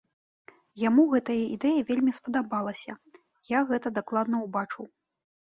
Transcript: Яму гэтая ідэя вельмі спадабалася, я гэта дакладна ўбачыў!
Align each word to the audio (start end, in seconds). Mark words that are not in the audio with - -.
Яму 0.83 1.03
гэтая 1.11 1.35
ідэя 1.55 1.81
вельмі 1.89 2.15
спадабалася, 2.17 2.97
я 3.57 3.63
гэта 3.75 3.87
дакладна 4.01 4.43
ўбачыў! 4.49 4.85